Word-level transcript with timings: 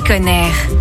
conner. 0.00 0.75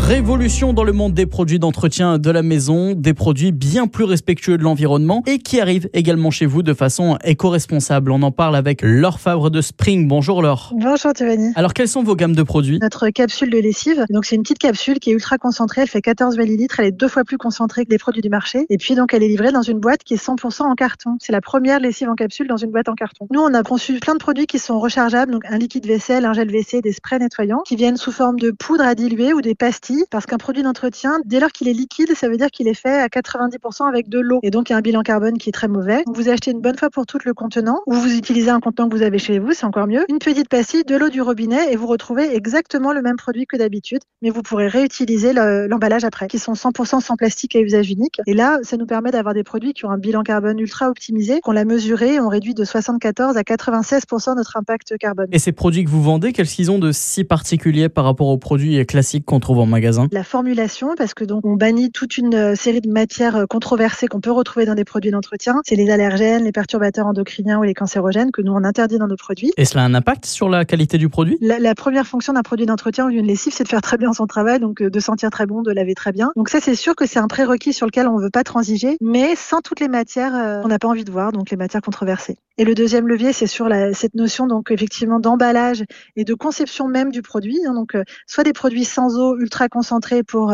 Révolution 0.00 0.72
dans 0.72 0.84
le 0.84 0.92
monde 0.92 1.12
des 1.12 1.26
produits 1.26 1.58
d'entretien 1.58 2.18
de 2.18 2.30
la 2.30 2.42
maison, 2.42 2.94
des 2.94 3.14
produits 3.14 3.50
bien 3.50 3.88
plus 3.88 4.04
respectueux 4.04 4.56
de 4.56 4.62
l'environnement 4.62 5.24
et 5.26 5.38
qui 5.38 5.60
arrivent 5.60 5.90
également 5.92 6.30
chez 6.30 6.46
vous 6.46 6.62
de 6.62 6.72
façon 6.72 7.18
éco-responsable. 7.24 8.12
On 8.12 8.22
en 8.22 8.30
parle 8.30 8.54
avec 8.54 8.80
Laure 8.82 9.18
Favre 9.18 9.50
de 9.50 9.60
Spring. 9.60 10.06
Bonjour 10.06 10.40
Laure. 10.40 10.72
Bonjour 10.76 11.12
Tiffany. 11.12 11.50
Alors 11.56 11.74
quelles 11.74 11.88
sont 11.88 12.04
vos 12.04 12.14
gammes 12.14 12.36
de 12.36 12.42
produits? 12.44 12.78
Notre 12.80 13.08
capsule 13.10 13.50
de 13.50 13.58
lessive, 13.58 14.06
donc 14.08 14.24
c'est 14.24 14.36
une 14.36 14.42
petite 14.42 14.60
capsule 14.60 15.00
qui 15.00 15.10
est 15.10 15.14
ultra 15.14 15.36
concentrée, 15.36 15.82
elle 15.82 15.88
fait 15.88 16.00
14 16.00 16.38
millilitres, 16.38 16.78
elle 16.78 16.86
est 16.86 16.92
deux 16.92 17.08
fois 17.08 17.24
plus 17.24 17.36
concentrée 17.36 17.84
que 17.84 17.90
les 17.90 17.98
produits 17.98 18.22
du 18.22 18.30
marché 18.30 18.66
et 18.70 18.78
puis 18.78 18.94
donc 18.94 19.12
elle 19.12 19.24
est 19.24 19.28
livrée 19.28 19.50
dans 19.50 19.62
une 19.62 19.80
boîte 19.80 20.04
qui 20.04 20.14
est 20.14 20.24
100% 20.24 20.62
en 20.62 20.74
carton. 20.76 21.16
C'est 21.20 21.32
la 21.32 21.40
première 21.40 21.80
lessive 21.80 22.08
en 22.08 22.14
capsule 22.14 22.46
dans 22.46 22.56
une 22.56 22.70
boîte 22.70 22.88
en 22.88 22.94
carton. 22.94 23.26
Nous 23.32 23.40
on 23.40 23.52
a 23.52 23.64
conçu 23.64 23.98
plein 23.98 24.14
de 24.14 24.20
produits 24.20 24.46
qui 24.46 24.60
sont 24.60 24.78
rechargeables, 24.78 25.32
donc 25.32 25.42
un 25.50 25.58
liquide 25.58 25.86
vaisselle, 25.86 26.24
un 26.24 26.34
gel 26.34 26.48
WC, 26.48 26.82
des 26.82 26.92
sprays 26.92 27.18
nettoyants 27.18 27.62
qui 27.66 27.74
viennent 27.74 27.96
sous 27.96 28.12
forme 28.12 28.38
de 28.38 28.52
poudre 28.52 28.84
à 28.84 28.94
diluer 28.94 29.32
ou 29.32 29.40
des 29.40 29.56
pastilles 29.56 29.87
parce 30.10 30.26
qu'un 30.26 30.38
produit 30.38 30.62
d'entretien, 30.62 31.18
dès 31.24 31.40
lors 31.40 31.50
qu'il 31.50 31.68
est 31.68 31.72
liquide, 31.72 32.14
ça 32.14 32.28
veut 32.28 32.36
dire 32.36 32.50
qu'il 32.50 32.68
est 32.68 32.74
fait 32.74 33.00
à 33.00 33.06
90% 33.08 33.88
avec 33.88 34.08
de 34.08 34.18
l'eau. 34.18 34.40
Et 34.42 34.50
donc, 34.50 34.68
il 34.68 34.72
y 34.72 34.74
a 34.74 34.78
un 34.78 34.82
bilan 34.82 35.02
carbone 35.02 35.38
qui 35.38 35.48
est 35.48 35.52
très 35.52 35.68
mauvais. 35.68 36.02
Vous 36.06 36.28
achetez 36.28 36.50
une 36.50 36.60
bonne 36.60 36.76
fois 36.76 36.90
pour 36.90 37.06
toutes 37.06 37.24
le 37.24 37.34
contenant, 37.34 37.80
ou 37.86 37.94
vous 37.94 38.14
utilisez 38.14 38.50
un 38.50 38.60
contenant 38.60 38.88
que 38.88 38.94
vous 38.94 39.02
avez 39.02 39.18
chez 39.18 39.38
vous, 39.38 39.52
c'est 39.52 39.64
encore 39.64 39.86
mieux. 39.86 40.04
Une 40.08 40.18
petite 40.18 40.48
pastille, 40.48 40.84
de 40.84 40.96
l'eau 40.96 41.08
du 41.08 41.22
robinet, 41.22 41.72
et 41.72 41.76
vous 41.76 41.86
retrouvez 41.86 42.34
exactement 42.34 42.92
le 42.92 43.02
même 43.02 43.16
produit 43.16 43.46
que 43.46 43.56
d'habitude, 43.56 44.00
mais 44.22 44.30
vous 44.30 44.42
pourrez 44.42 44.68
réutiliser 44.68 45.32
l'emballage 45.32 46.04
après, 46.04 46.28
qui 46.28 46.38
sont 46.38 46.52
100% 46.52 47.00
sans 47.00 47.16
plastique 47.16 47.56
à 47.56 47.60
usage 47.60 47.90
unique. 47.90 48.20
Et 48.26 48.34
là, 48.34 48.58
ça 48.62 48.76
nous 48.76 48.86
permet 48.86 49.10
d'avoir 49.10 49.34
des 49.34 49.44
produits 49.44 49.72
qui 49.72 49.84
ont 49.84 49.90
un 49.90 49.98
bilan 49.98 50.22
carbone 50.22 50.58
ultra 50.58 50.90
optimisé, 50.90 51.40
qu'on 51.40 51.52
l'a 51.52 51.64
mesuré, 51.64 52.20
on 52.20 52.28
réduit 52.28 52.54
de 52.54 52.64
74 52.64 53.36
à 53.36 53.42
96% 53.42 54.36
notre 54.36 54.56
impact 54.56 54.98
carbone. 54.98 55.28
Et 55.32 55.38
ces 55.38 55.52
produits 55.52 55.84
que 55.84 55.90
vous 55.90 56.02
vendez, 56.02 56.32
qu'est-ce 56.32 56.54
qu'ils 56.54 56.70
ont 56.70 56.78
de 56.78 56.92
si 56.92 57.24
particulier 57.24 57.88
par 57.88 58.04
rapport 58.04 58.28
aux 58.28 58.38
produits 58.38 58.84
classiques 58.86 59.24
qu'on 59.24 59.40
trouve 59.40 59.58
en 59.58 59.66
magasin? 59.66 59.77
La 60.12 60.24
formulation, 60.24 60.94
parce 60.96 61.14
que 61.14 61.24
donc 61.24 61.44
on 61.44 61.54
bannit 61.54 61.90
toute 61.90 62.18
une 62.18 62.34
euh, 62.34 62.54
série 62.54 62.80
de 62.80 62.90
matières 62.90 63.36
euh, 63.36 63.46
controversées 63.46 64.06
qu'on 64.06 64.20
peut 64.20 64.30
retrouver 64.30 64.66
dans 64.66 64.74
des 64.74 64.84
produits 64.84 65.10
d'entretien. 65.10 65.60
C'est 65.64 65.76
les 65.76 65.90
allergènes, 65.90 66.44
les 66.44 66.52
perturbateurs 66.52 67.06
endocriniens 67.06 67.58
ou 67.58 67.62
les 67.62 67.74
cancérogènes 67.74 68.30
que 68.30 68.42
nous 68.42 68.52
on 68.52 68.64
interdit 68.64 68.98
dans 68.98 69.06
nos 69.06 69.16
produits. 69.16 69.52
Et 69.56 69.64
cela 69.64 69.82
a 69.82 69.86
un 69.86 69.94
impact 69.94 70.26
sur 70.26 70.48
la 70.48 70.64
qualité 70.64 70.98
du 70.98 71.08
produit? 71.08 71.38
La, 71.40 71.58
la, 71.58 71.74
première 71.74 72.06
fonction 72.06 72.32
d'un 72.32 72.42
produit 72.42 72.66
d'entretien 72.66 73.06
ou 73.06 73.10
d'une 73.10 73.26
lessive, 73.26 73.52
c'est 73.54 73.64
de 73.64 73.68
faire 73.68 73.82
très 73.82 73.96
bien 73.96 74.12
son 74.12 74.26
travail, 74.26 74.60
donc 74.60 74.82
euh, 74.82 74.90
de 74.90 75.00
sentir 75.00 75.30
très 75.30 75.46
bon, 75.46 75.62
de 75.62 75.70
laver 75.70 75.94
très 75.94 76.12
bien. 76.12 76.30
Donc 76.36 76.48
ça, 76.48 76.60
c'est 76.60 76.74
sûr 76.74 76.96
que 76.96 77.06
c'est 77.06 77.18
un 77.18 77.28
prérequis 77.28 77.72
sur 77.72 77.86
lequel 77.86 78.08
on 78.08 78.18
ne 78.18 78.22
veut 78.22 78.30
pas 78.30 78.44
transiger, 78.44 78.96
mais 79.00 79.34
sans 79.36 79.60
toutes 79.60 79.80
les 79.80 79.88
matières 79.88 80.62
on 80.64 80.68
n'a 80.68 80.78
pas 80.78 80.88
envie 80.88 81.04
de 81.04 81.10
voir, 81.10 81.32
donc 81.32 81.50
les 81.50 81.56
matières 81.56 81.82
controversées. 81.82 82.36
Et 82.58 82.64
le 82.64 82.74
deuxième 82.74 83.06
levier, 83.06 83.32
c'est 83.32 83.46
sur 83.46 83.68
cette 83.94 84.14
notion 84.14 84.48
donc 84.48 84.72
effectivement 84.72 85.20
d'emballage 85.20 85.84
et 86.16 86.24
de 86.24 86.34
conception 86.34 86.88
même 86.88 87.12
du 87.12 87.22
produit. 87.22 87.60
Hein, 87.64 87.72
donc 87.72 87.96
soit 88.26 88.42
des 88.42 88.52
produits 88.52 88.84
sans 88.84 89.16
eau 89.16 89.38
ultra 89.38 89.68
concentrés 89.68 90.24
pour 90.24 90.52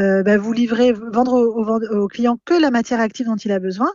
euh, 0.00 0.22
bah, 0.22 0.38
vous 0.38 0.52
livrez, 0.52 0.92
vendre 0.92 1.34
au, 1.34 2.02
au, 2.02 2.08
client 2.08 2.38
que 2.44 2.54
la 2.54 2.70
matière 2.70 3.00
active 3.00 3.26
dont 3.26 3.36
il 3.36 3.50
a 3.50 3.58
besoin 3.58 3.90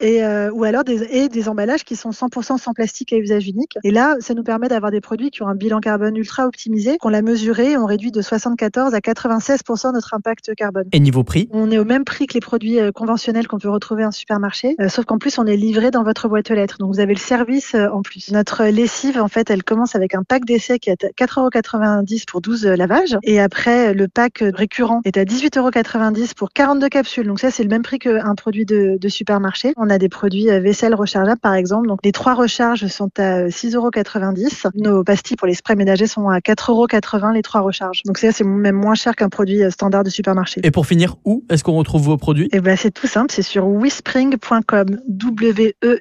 et, 0.00 0.24
euh, 0.24 0.50
ou 0.52 0.64
alors 0.64 0.84
des, 0.84 1.02
et 1.04 1.28
des 1.28 1.48
emballages 1.48 1.84
qui 1.84 1.96
sont 1.96 2.10
100% 2.10 2.58
sans 2.58 2.72
plastique 2.72 3.12
à 3.12 3.16
usage 3.16 3.48
unique. 3.48 3.78
Et 3.84 3.90
là, 3.90 4.16
ça 4.20 4.34
nous 4.34 4.42
permet 4.42 4.68
d'avoir 4.68 4.90
des 4.90 5.00
produits 5.00 5.30
qui 5.30 5.42
ont 5.42 5.48
un 5.48 5.54
bilan 5.54 5.80
carbone 5.80 6.16
ultra 6.16 6.46
optimisé, 6.46 6.98
qu'on 6.98 7.08
l'a 7.08 7.22
mesuré, 7.22 7.76
on 7.76 7.86
réduit 7.86 8.10
de 8.10 8.22
74 8.22 8.94
à 8.94 8.98
96% 8.98 9.92
notre 9.92 10.14
impact 10.14 10.54
carbone. 10.54 10.84
Et 10.92 11.00
niveau 11.00 11.24
prix? 11.24 11.48
On 11.52 11.70
est 11.70 11.78
au 11.78 11.84
même 11.84 12.04
prix 12.04 12.26
que 12.26 12.34
les 12.34 12.40
produits 12.40 12.80
euh, 12.80 12.92
convenztionnels 12.92 13.46
qu'on 13.46 13.58
peut 13.58 13.70
retrouver 13.70 14.04
en 14.04 14.10
supermarché, 14.10 14.76
euh, 14.80 14.88
sauf 14.88 15.04
qu'en 15.04 15.18
plus 15.18 15.38
on 15.38 15.46
est 15.46 15.56
livré 15.56 15.90
dans 15.90 16.02
votre 16.02 16.28
boîte 16.28 16.50
aux 16.50 16.54
lettres. 16.54 16.76
Donc 16.78 16.92
vous 16.92 17.00
avez 17.00 17.14
le 17.14 17.20
service 17.20 17.74
euh, 17.74 17.88
en 17.88 18.02
plus. 18.02 18.30
Notre 18.32 18.64
lessive, 18.64 19.18
en 19.18 19.28
fait, 19.28 19.50
elle 19.50 19.62
commence 19.62 19.94
avec 19.94 20.14
un 20.14 20.22
pack 20.22 20.44
d'essai 20.44 20.78
qui 20.78 20.90
est 20.90 21.04
à 21.04 21.08
4,90€ 21.08 22.24
pour 22.26 22.40
12 22.40 22.66
lavages, 22.66 23.16
et 23.22 23.40
après 23.40 23.94
le 23.94 24.08
pack 24.08 24.42
récurrent 24.42 25.00
est 25.04 25.16
à 25.16 25.24
18,90€ 25.24 26.34
pour 26.34 26.50
42 26.50 26.88
capsules. 26.88 27.26
Donc 27.26 27.40
ça, 27.40 27.50
c'est 27.50 27.62
le 27.62 27.68
même 27.68 27.82
prix 27.82 27.98
qu'un 27.98 28.34
produit 28.34 28.64
de, 28.64 28.98
de 29.00 29.08
supermarché. 29.08 29.72
On 29.76 29.83
a 29.90 29.98
des 29.98 30.08
produits 30.08 30.46
vaisselle 30.60 30.94
rechargeables 30.94 31.40
par 31.40 31.54
exemple. 31.54 31.88
Donc 31.88 32.00
les 32.04 32.12
trois 32.12 32.34
recharges 32.34 32.86
sont 32.86 33.10
à 33.18 33.46
6,90€. 33.46 34.70
Nos 34.74 35.04
pastilles 35.04 35.36
pour 35.36 35.46
les 35.46 35.54
sprays 35.54 35.76
ménagers 35.76 36.06
sont 36.06 36.28
à 36.28 36.38
4,80€ 36.38 37.32
les 37.34 37.42
trois 37.42 37.60
recharges. 37.60 38.02
Donc 38.04 38.18
ça 38.18 38.32
c'est 38.32 38.44
même 38.44 38.76
moins 38.76 38.94
cher 38.94 39.14
qu'un 39.16 39.28
produit 39.28 39.60
standard 39.70 40.04
de 40.04 40.10
supermarché. 40.10 40.60
Et 40.64 40.70
pour 40.70 40.86
finir, 40.86 41.16
où 41.24 41.44
est-ce 41.50 41.64
qu'on 41.64 41.76
retrouve 41.76 42.02
vos 42.02 42.16
produits? 42.16 42.48
Eh 42.52 42.60
ben 42.60 42.76
c'est 42.76 42.90
tout 42.90 43.06
simple, 43.06 43.32
c'est 43.32 43.42
sur 43.42 43.66
wespring.com, 43.66 45.00
w 45.08 45.74
e. 45.84 45.98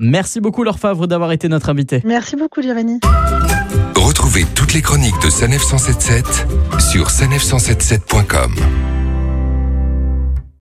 Merci 0.00 0.40
beaucoup 0.40 0.64
Laure 0.64 0.78
Favre 0.78 1.06
d'avoir 1.06 1.32
été 1.32 1.48
notre 1.48 1.70
invité. 1.70 2.00
Merci 2.04 2.36
beaucoup 2.36 2.62
Jérémy. 2.62 3.00
Retrouvez 3.96 4.44
toutes 4.54 4.74
les 4.74 4.82
chroniques 4.82 5.20
de 5.22 5.30
Sanef 5.30 5.62
177 5.62 6.46
sur 6.78 7.08
sanef177.com. 7.08 8.91